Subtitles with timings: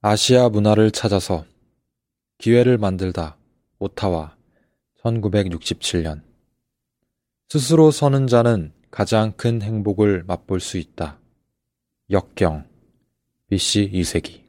[0.00, 1.44] 아시아 문화를 찾아서
[2.38, 3.36] 기회를 만들다
[3.80, 4.36] 오타와
[5.02, 6.22] 1967년
[7.48, 11.18] 스스로 서는 자는 가장 큰 행복을 맛볼 수 있다.
[12.12, 12.68] 역경
[13.48, 14.42] BC 2세기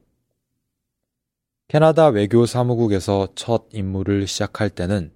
[1.67, 5.11] 캐나다 외교 사무국에서 첫 임무를 시작할 때는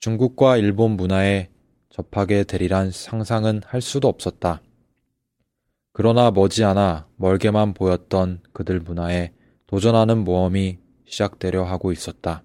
[0.00, 1.50] 중국과 일본 문화에
[1.88, 4.60] 접하게 되리란 상상은 할 수도 없었다.
[5.92, 9.32] 그러나 머지않아 멀게만 보였던 그들 문화에
[9.72, 12.42] 도전하는 모험이 시작되려 하고 있었다.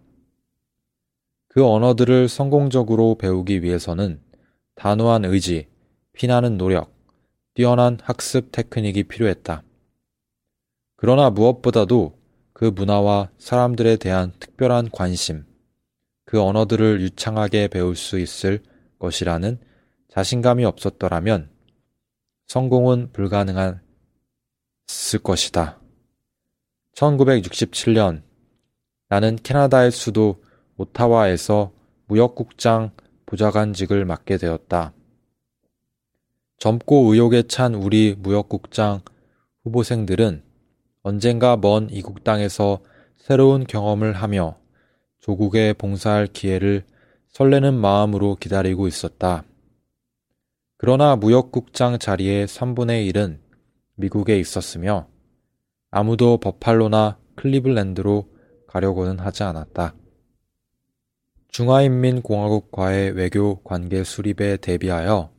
[1.50, 4.22] 그 언어들을 성공적으로 배우기 위해서는
[4.76, 5.68] 단호한 의지,
[6.14, 6.96] 피나는 노력,
[7.54, 9.62] 뛰어난 학습 테크닉이 필요했다.
[10.96, 12.18] 그러나 무엇보다도
[12.54, 15.46] 그 문화와 사람들에 대한 특별한 관심,
[16.24, 18.64] 그 언어들을 유창하게 배울 수 있을
[19.00, 19.60] 것이라는
[20.08, 21.50] 자신감이 없었더라면
[22.48, 23.82] 성공은 불가능했을
[25.22, 25.82] 것이다.
[26.98, 28.24] 1967년
[29.08, 30.42] 나는 캐나다의 수도
[30.78, 31.72] 오타와에서
[32.08, 32.92] 무역국장
[33.28, 34.94] 보좌관직을 맡게 되었다.
[36.58, 39.02] 젊고 의욕에 찬 우리 무역국장
[39.64, 40.42] 후보생들은
[41.04, 42.80] 언젠가 먼 이국 땅에서
[43.16, 44.58] 새로운 경험을 하며
[45.20, 46.84] 조국에 봉사할 기회를
[47.28, 49.44] 설레는 마음으로 기다리고 있었다.
[50.78, 53.40] 그러나 무역국장 자리의 3분의 1은
[53.96, 55.08] 미국에 있었으며
[55.90, 58.28] 아무도 버팔로나 클리블랜드로
[58.68, 59.96] 가려고는 하지 않았다.
[61.50, 65.32] 중화인민공화국과의 외교 관계 수립에 대비하여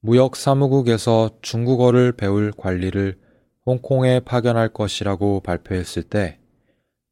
[0.00, 3.18] 무역 사무국에서 중국어를 배울 관리를
[3.64, 6.38] 홍콩에 파견할 것이라고 발표했을 때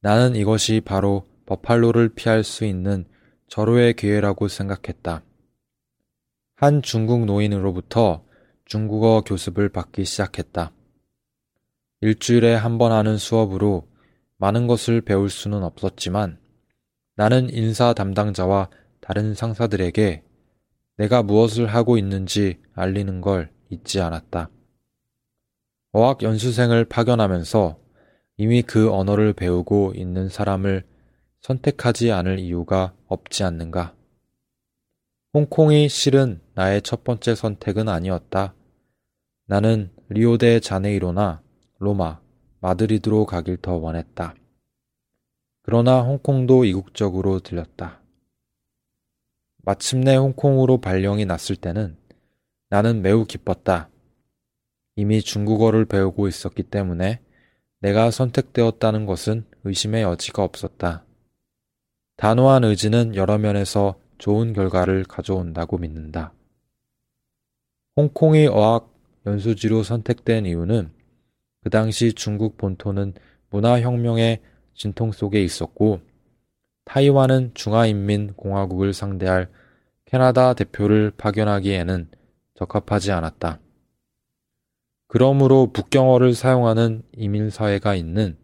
[0.00, 3.04] 나는 이것이 바로 버팔로를 피할 수 있는
[3.48, 5.22] 절호의 기회라고 생각했다.
[6.56, 8.24] 한 중국 노인으로부터
[8.64, 10.72] 중국어 교습을 받기 시작했다.
[12.00, 13.88] 일주일에 한 번 하는 수업으로
[14.36, 16.38] 많은 것을 배울 수는 없었지만
[17.16, 20.22] 나는 인사 담당자와 다른 상사들에게
[20.98, 24.50] 내가 무엇을 하고 있는지 알리는 걸 잊지 않았다.
[25.92, 27.78] 어학 연수생을 파견하면서
[28.36, 30.84] 이미 그 언어를 배우고 있는 사람을
[31.40, 33.94] 선택하지 않을 이유가 없지 않는가.
[35.34, 38.54] 홍콩이 실은 나의 첫 번째 선택은 아니었다.
[39.46, 41.42] 나는 리오데 자네이로나
[41.78, 42.20] 로마,
[42.60, 44.34] 마드리드로 가길 더 원했다.
[45.62, 48.00] 그러나 홍콩도 이국적으로 들렸다.
[49.58, 51.96] 마침내 홍콩으로 발령이 났을 때는
[52.70, 53.90] 나는 매우 기뻤다.
[54.96, 57.20] 이미 중국어를 배우고 있었기 때문에
[57.80, 61.04] 내가 선택되었다는 것은 의심의 여지가 없었다.
[62.16, 66.32] 단호한 의지는 여러 면에서 좋은 결과를 가져온다고 믿는다.
[67.96, 68.92] 홍콩이 어학
[69.26, 70.97] 연수지로 선택된 이유는
[71.62, 73.14] 그 당시 중국 본토는
[73.50, 74.40] 문화혁명의
[74.74, 76.00] 진통 속에 있었고
[76.84, 79.48] 타이완은 중화인민공화국을 상대할
[80.04, 82.08] 캐나다 대표를 파견하기에는
[82.54, 83.60] 적합하지 않았다.
[85.06, 88.36] 그러므로 북경어를 사용하는 이민사회가 있는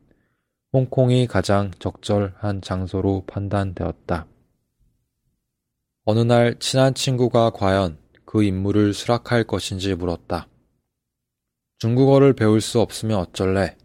[0.73, 4.27] 홍콩이 가장 적절한 장소로 판단되었다.
[6.05, 10.49] 어느 날 친한 친구가 과연 그 임무를 수락할 것인지 물었다.
[11.79, 13.77] 중국어를 배울 수 없으면 어쩔래?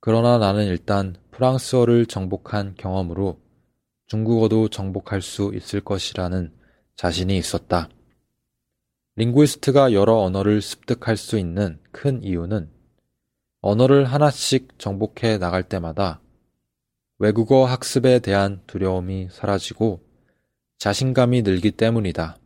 [0.00, 3.40] 그러나 나는 일단 프랑스어를 정복한 경험으로
[4.06, 6.52] 중국어도 정복할 수 있을 것이라는
[6.96, 7.88] 자신이 있었다.
[9.16, 12.70] 링구이스트가 여러 언어를 습득할 수 있는 큰 이유는
[13.60, 16.20] 언어를 하나씩 정복해 나갈 때마다
[17.18, 20.00] 외국어 학습에 대한 두려움이 사라지고
[20.78, 22.36] 자신감이 늘기 때문이다.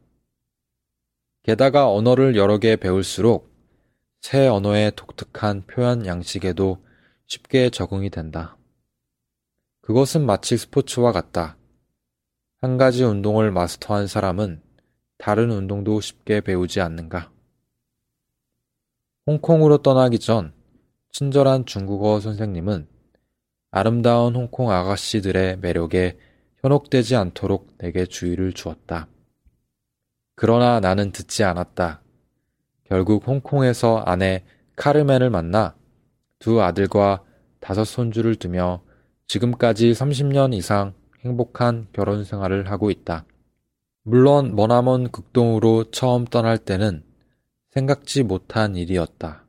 [1.42, 3.49] 게다가 언어를 여러 개 배울수록
[4.20, 6.84] 새 언어의 독특한 표현 양식에도
[7.26, 8.56] 쉽게 적응이 된다.
[9.80, 11.56] 그것은 마치 스포츠와 같다.
[12.60, 14.62] 한 가지 운동을 마스터한 사람은
[15.16, 17.32] 다른 운동도 쉽게 배우지 않는가?
[19.26, 20.52] 홍콩으로 떠나기 전
[21.12, 22.88] 친절한 중국어 선생님은
[23.70, 26.18] 아름다운 홍콩 아가씨들의 매력에
[26.60, 29.08] 현혹되지 않도록 내게 주의를 주었다.
[30.34, 32.02] 그러나 나는 듣지 않았다.
[32.90, 34.42] 결국 홍콩에서 아내
[34.74, 35.76] 카르멘을 만나
[36.40, 37.22] 두 아들과
[37.60, 38.82] 다섯 손주를 두며
[39.28, 40.94] 지금까지 30년 이상
[41.24, 43.24] 행복한 결혼 생활을 하고 있다.
[44.02, 47.04] 물론 머나먼 극동으로 처음 떠날 때는
[47.70, 49.44] 생각지 못한 일이었다.